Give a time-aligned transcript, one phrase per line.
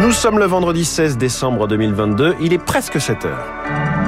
[0.00, 3.99] Nous sommes le vendredi 16 décembre 2022, il est presque 7 heures.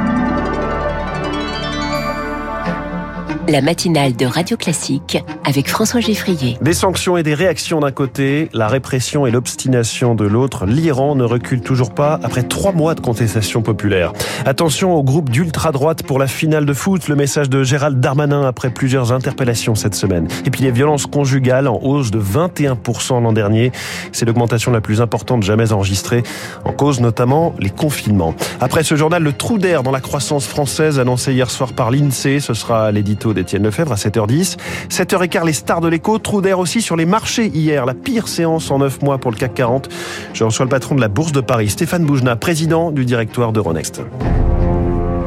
[3.48, 6.56] La matinale de Radio Classique avec François Geffrier.
[6.62, 11.24] Des sanctions et des réactions d'un côté, la répression et l'obstination de l'autre, l'Iran ne
[11.24, 14.12] recule toujours pas après trois mois de contestation populaire.
[14.46, 18.70] Attention au groupe d'ultra-droite pour la finale de foot, le message de Gérald Darmanin après
[18.70, 20.28] plusieurs interpellations cette semaine.
[20.46, 23.72] Et puis les violences conjugales en hausse de 21% l'an dernier.
[24.12, 26.22] C'est l'augmentation la plus importante jamais enregistrée,
[26.64, 28.34] en cause notamment les confinements.
[28.60, 32.38] Après ce journal, le trou d'air dans la croissance française annoncé hier soir par l'INSEE,
[32.40, 34.56] ce sera l'édito d'Étienne Lefebvre à 7h10.
[34.90, 37.86] 7h15, les stars de l'écho, trou d'air aussi sur les marchés hier.
[37.86, 39.88] La pire séance en 9 mois pour le CAC 40.
[40.32, 44.02] Je reçois le patron de la Bourse de Paris, Stéphane Boujna, président du directoire d'Euronext.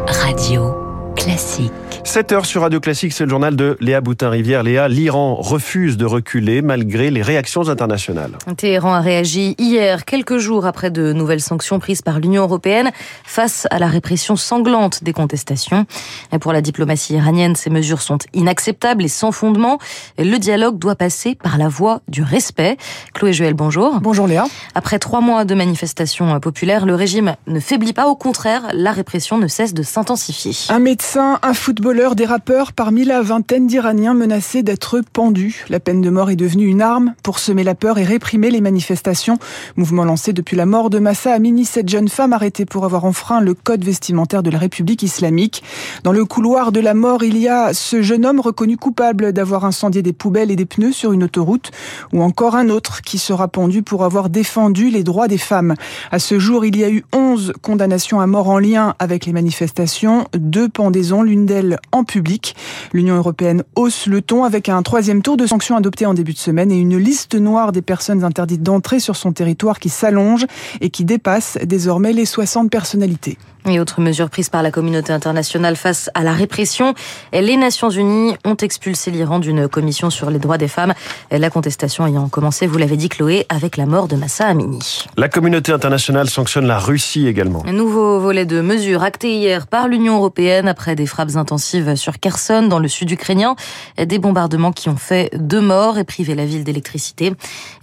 [0.07, 0.75] Radio
[1.15, 1.71] classique.
[2.05, 4.61] 7 heures sur Radio Classique, c'est le journal de Léa Boutin-Rivière.
[4.61, 8.33] Léa, l'Iran refuse de reculer malgré les réactions internationales.
[8.55, 12.91] Téhéran a réagi hier, quelques jours après de nouvelles sanctions prises par l'Union européenne
[13.25, 15.87] face à la répression sanglante des contestations.
[16.31, 19.79] Et pour la diplomatie iranienne, ces mesures sont inacceptables et sans fondement.
[20.19, 22.77] Le dialogue doit passer par la voie du respect.
[23.13, 23.99] Chloé Joël, bonjour.
[23.99, 24.45] Bonjour Léa.
[24.75, 28.07] Après trois mois de manifestations populaires, le régime ne faiblit pas.
[28.07, 30.53] Au contraire, la répression ne cesse de s'intensifier.
[30.69, 35.63] Un médecin, un footballeur, des rappeurs parmi la vingtaine d'Iraniens menacés d'être pendus.
[35.69, 38.59] La peine de mort est devenue une arme pour semer la peur et réprimer les
[38.59, 39.39] manifestations.
[39.77, 43.39] Mouvement lancé depuis la mort de Massa Amini, cette jeune femme arrêtée pour avoir enfreint
[43.39, 45.63] le code vestimentaire de la République islamique.
[46.03, 49.63] Dans le couloir de la mort, il y a ce jeune homme reconnu coupable d'avoir
[49.63, 51.71] incendié des poubelles et des pneus sur une autoroute,
[52.11, 55.75] ou encore un autre qui sera pendu pour avoir défendu les droits des femmes.
[56.11, 59.33] À ce jour, il y a eu 11 condamnations à mort en lien avec les
[59.33, 62.55] manifestations, deux pendaisons, l'une d'elles en public.
[62.93, 66.37] L'Union européenne hausse le ton avec un troisième tour de sanctions adopté en début de
[66.37, 70.45] semaine et une liste noire des personnes interdites d'entrer sur son territoire qui s'allonge
[70.81, 73.37] et qui dépasse désormais les 60 personnalités.
[73.67, 76.93] Et autres mesures prises par la communauté internationale face à la répression.
[77.33, 80.93] Les Nations Unies ont expulsé l'Iran d'une commission sur les droits des femmes.
[81.31, 85.05] La contestation ayant commencé, vous l'avez dit Chloé, avec la mort de Massa Amini.
[85.17, 87.63] La communauté internationale sanctionne la Russie également.
[87.65, 92.19] Un nouveau volet de mesures acté hier par l'Union européenne après des frappes intensives sur
[92.19, 93.55] Kherson dans le sud ukrainien.
[93.97, 97.33] Des bombardements qui ont fait deux morts et privé la ville d'électricité.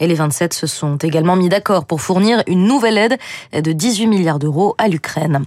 [0.01, 3.19] Et les 27 se sont également mis d'accord pour fournir une nouvelle aide
[3.53, 5.45] de 18 milliards d'euros à l'Ukraine.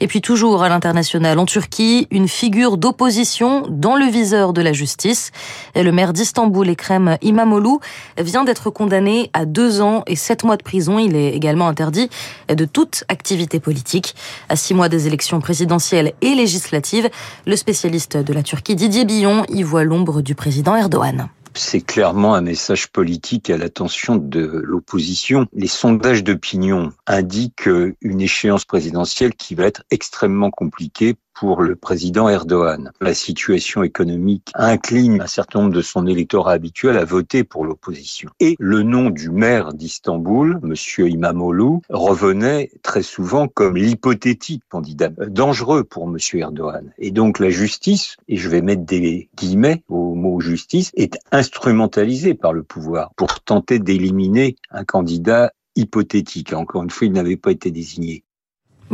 [0.00, 4.72] Et puis toujours à l'international, en Turquie, une figure d'opposition dans le viseur de la
[4.72, 5.30] justice.
[5.74, 7.78] Le maire d'Istanbul, Ekrem Imamoglu,
[8.18, 10.98] vient d'être condamné à deux ans et sept mois de prison.
[10.98, 12.08] Il est également interdit
[12.48, 14.14] de toute activité politique.
[14.48, 17.08] À six mois des élections présidentielles et législatives,
[17.46, 22.34] le spécialiste de la Turquie, Didier Billon, y voit l'ombre du président Erdogan c'est clairement
[22.34, 25.46] un message politique à l'attention de l'opposition.
[25.52, 27.68] Les sondages d'opinion indiquent
[28.00, 32.92] une échéance présidentielle qui va être extrêmement compliquée pour le président Erdogan.
[33.00, 38.30] La situation économique incline un certain nombre de son électorat habituel à voter pour l'opposition.
[38.40, 45.84] Et le nom du maire d'Istanbul, monsieur Imamoglu, revenait très souvent comme l'hypothétique candidat dangereux
[45.84, 46.92] pour monsieur Erdogan.
[46.98, 52.34] Et donc la justice, et je vais mettre des guillemets au mot justice, est instrumentalisée
[52.34, 56.52] par le pouvoir pour tenter d'éliminer un candidat hypothétique.
[56.52, 58.24] Encore une fois, il n'avait pas été désigné.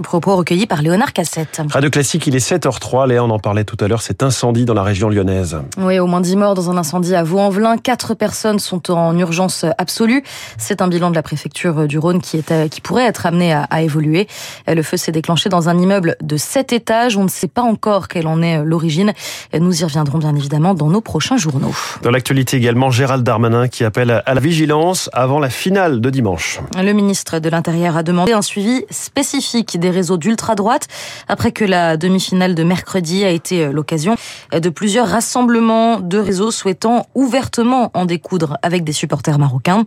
[0.03, 1.61] Propos recueillis par Léonard Cassette.
[1.71, 3.09] Radio Classique, il est 7h03.
[3.09, 5.59] Léa, on en parlait tout à l'heure, cet incendie dans la région lyonnaise.
[5.79, 7.77] Oui, au moins 10 morts dans un incendie à Vaux-en-Velin.
[7.79, 10.23] Quatre personnes sont en urgence absolue.
[10.57, 13.65] C'est un bilan de la préfecture du Rhône qui, est, qui pourrait être amené à,
[13.65, 14.29] à évoluer.
[14.67, 17.17] Le feu s'est déclenché dans un immeuble de 7 étages.
[17.17, 19.13] On ne sait pas encore quelle en est l'origine.
[19.59, 21.75] Nous y reviendrons bien évidemment dans nos prochains journaux.
[22.03, 26.61] Dans l'actualité également, Gérald Darmanin qui appelle à la vigilance avant la finale de dimanche.
[26.77, 30.89] Le ministre de l'Intérieur a demandé un suivi spécifique des réseaux d'ultra-droite,
[31.29, 34.17] après que la demi-finale de mercredi a été euh, l'occasion
[34.53, 39.85] de plusieurs rassemblements de réseaux souhaitant ouvertement en découdre avec des supporters marocains.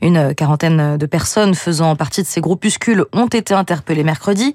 [0.00, 4.54] Une quarantaine de personnes faisant partie de ces groupuscules ont été interpellées mercredi,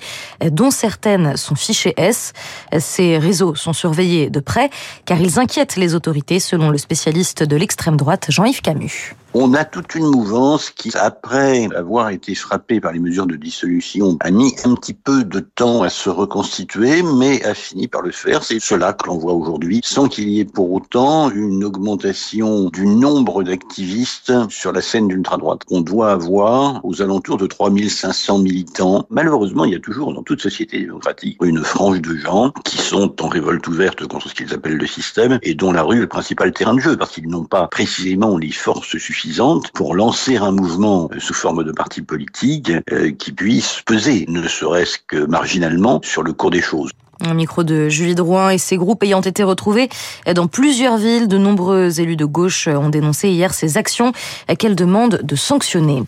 [0.51, 2.33] dont certaines sont fichées S.
[2.79, 4.69] Ces réseaux sont surveillés de près
[5.05, 9.15] car ils inquiètent les autorités, selon le spécialiste de l'extrême droite Jean-Yves Camus.
[9.33, 14.17] On a toute une mouvance qui, après avoir été frappée par les mesures de dissolution,
[14.21, 18.11] a mis un petit peu de temps à se reconstituer, mais a fini par le
[18.11, 18.43] faire.
[18.43, 22.87] C'est cela que l'on voit aujourd'hui, sans qu'il y ait pour autant une augmentation du
[22.87, 25.61] nombre d'activistes sur la scène d'ultra-droite.
[25.69, 29.05] On doit avoir aux alentours de 3500 militants.
[29.09, 33.21] Malheureusement, il y a toujours dans toute société démocratique une frange de gens qui sont
[33.21, 36.07] en révolte ouverte contre ce qu'ils appellent le système et dont la rue est le
[36.07, 39.26] principal terrain de jeu, parce qu'ils n'ont pas précisément les forces suffisantes
[39.73, 42.71] pour lancer un mouvement sous forme de parti politique
[43.19, 46.91] qui puisse peser, ne serait-ce que marginalement, sur le cours des choses.
[47.21, 49.89] Un micro de Julie Drouin et ses groupes ayant été retrouvés
[50.33, 51.27] dans plusieurs villes.
[51.27, 54.11] De nombreux élus de gauche ont dénoncé hier ces actions
[54.57, 56.03] qu'elle demande de sanctionner.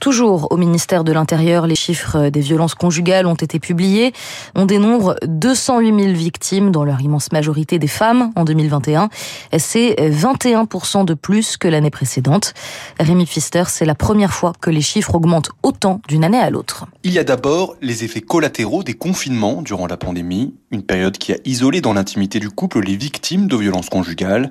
[0.00, 4.12] Toujours au ministère de l'Intérieur, les chiffres des violences conjugales ont été publiés.
[4.54, 9.08] On dénombre 208 000 victimes, dans leur immense majorité des femmes, en 2021.
[9.58, 12.54] C'est 21% de plus que l'année précédente.
[12.98, 16.86] Rémi Pfister, c'est la première fois que les chiffres augmentent autant d'une année à l'autre.
[17.02, 21.32] Il y a d'abord les effets collatéraux des confinements durant la pandémie une période qui
[21.32, 24.50] a isolé dans l'intimité du couple les victimes de violences conjugales.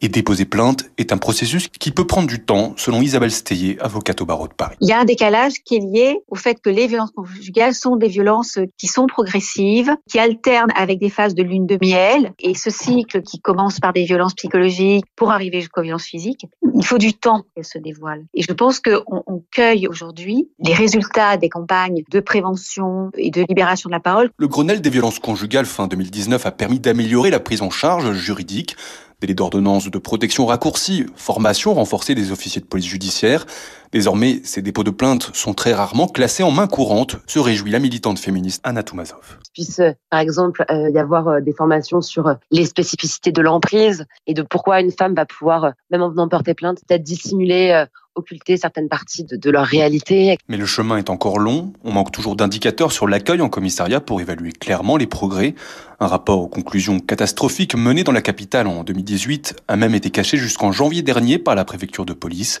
[0.00, 4.20] Et déposer plainte est un processus qui peut prendre du temps, selon Isabelle Steyer, avocate
[4.20, 4.76] au barreau de Paris.
[4.80, 7.96] Il y a un décalage qui est lié au fait que les violences conjugales sont
[7.96, 12.32] des violences qui sont progressives, qui alternent avec des phases de lune de miel.
[12.38, 16.46] Et ce cycle qui commence par des violences psychologiques pour arriver jusqu'aux violences physiques,
[16.76, 18.26] il faut du temps qu'elles se dévoilent.
[18.34, 23.44] Et je pense qu'on on cueille aujourd'hui les résultats des campagnes de prévention et de
[23.48, 24.30] libération de la parole.
[24.38, 28.76] Le Grenelle des violences conjugales fin 2019 a permis d'améliorer la prise en charge juridique
[29.20, 33.46] délai d'ordonnance de protection raccourcie, formation renforcée des officiers de police judiciaire.
[33.90, 37.78] Désormais, ces dépôts de plainte sont très rarement classés en main courante, se réjouit la
[37.80, 39.38] militante féministe Anna Toumazov.
[39.54, 39.80] Puisse,
[40.10, 44.34] par exemple, euh, y avoir euh, des formations sur euh, les spécificités de l'emprise et
[44.34, 47.84] de pourquoi une femme va pouvoir, même en venant porter plainte, peut-être dissimuler
[48.18, 50.36] occulter certaines parties de, leur réalité.
[50.48, 51.72] Mais le chemin est encore long.
[51.84, 55.54] On manque toujours d'indicateurs sur l'accueil en commissariat pour évaluer clairement les progrès.
[56.00, 60.36] Un rapport aux conclusions catastrophiques mené dans la capitale en 2018 a même été caché
[60.36, 62.60] jusqu'en janvier dernier par la préfecture de police.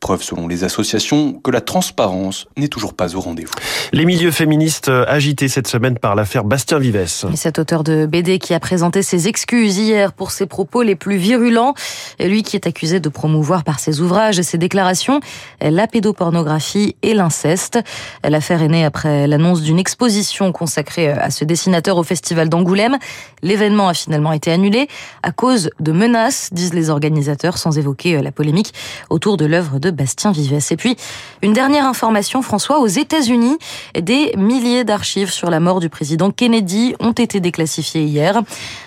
[0.00, 3.52] Preuve selon les associations que la transparence n'est toujours pas au rendez-vous.
[3.92, 6.96] Les milieux féministes agités cette semaine par l'affaire Bastien Vives.
[7.32, 10.96] Et cet auteur de BD qui a présenté ses excuses hier pour ses propos les
[10.96, 11.74] plus virulents,
[12.20, 15.20] lui qui est accusé de promouvoir par ses ouvrages et ses déclarations
[15.60, 17.78] la pédopornographie et l'inceste.
[18.24, 22.98] L'affaire est née après l'annonce d'une exposition consacrée à ce dessinateur au festival d'Angoulême.
[23.42, 24.88] L'événement a finalement été annulé
[25.22, 28.72] à cause de menaces, disent les organisateurs, sans évoquer la polémique
[29.10, 30.58] autour de l'œuvre de Bastien Vives.
[30.70, 30.96] Et puis,
[31.42, 33.56] une dernière information, François, aux États-Unis,
[34.00, 38.42] des milliers d'archives sur la mort du président Kennedy ont été déclassifiées hier.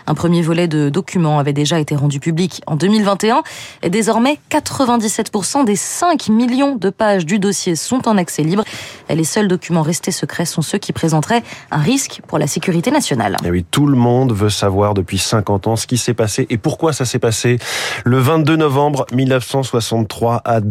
[0.08, 3.44] Un premier volet de documents avait déjà été rendu public en 2021.
[3.84, 8.64] Et désormais, 97% des 5 millions de pages du dossier sont en accès libre.
[9.10, 13.38] Les seuls documents restés secrets sont ceux qui présenteraient un risque pour la sécurité nationale.
[13.44, 16.58] Et oui, tout le monde veut savoir depuis 50 ans ce qui s'est passé et
[16.58, 17.60] pourquoi ça s'est passé
[18.06, 20.62] le 22 novembre 1963 à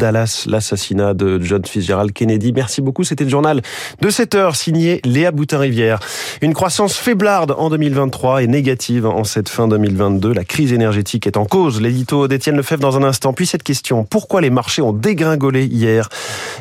[0.47, 2.53] L'assassinat de John Fitzgerald Kennedy.
[2.53, 3.05] Merci beaucoup.
[3.05, 3.63] C'était le journal
[4.01, 6.01] de 7 heures signé Léa Boutin-Rivière.
[6.43, 10.33] Une croissance faiblarde en 2023 et négative en cette fin 2022.
[10.33, 11.81] La crise énergétique est en cause.
[11.81, 13.33] L'édito d'Étienne Lefebvre dans un instant.
[13.33, 14.05] Puis cette question.
[14.05, 16.09] Pourquoi les marchés ont dégringolé hier?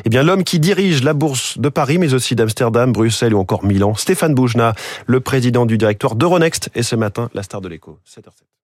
[0.04, 3.64] Eh bien, l'homme qui dirige la bourse de Paris, mais aussi d'Amsterdam, Bruxelles ou encore
[3.64, 4.74] Milan, Stéphane Boujna,
[5.06, 7.98] le président du directoire d'Euronext, est ce matin la star de l'écho.
[8.06, 8.57] 7h07.